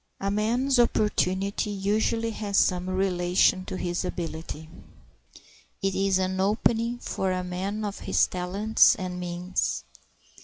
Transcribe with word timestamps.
A 0.19 0.31
man's 0.31 0.79
opportunity 0.79 1.69
usually 1.69 2.31
has 2.31 2.57
some 2.57 2.89
relation 2.89 3.63
to 3.65 3.77
his 3.77 4.03
ability. 4.03 4.67
It 5.83 5.93
is 5.93 6.17
an 6.17 6.39
opening 6.39 6.97
for 6.97 7.31
a 7.31 7.43
man 7.43 7.85
of 7.85 7.99
his 7.99 8.25
talents 8.25 8.95
and 8.95 9.19
means. 9.19 9.83